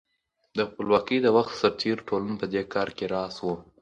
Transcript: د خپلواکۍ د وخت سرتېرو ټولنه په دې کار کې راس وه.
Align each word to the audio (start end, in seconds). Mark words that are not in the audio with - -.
د 0.57 0.59
خپلواکۍ 0.69 1.17
د 1.21 1.27
وخت 1.37 1.53
سرتېرو 1.61 2.05
ټولنه 2.09 2.35
په 2.41 2.45
دې 2.53 2.63
کار 2.73 2.87
کې 2.97 3.05
راس 3.15 3.35
وه. 3.45 3.55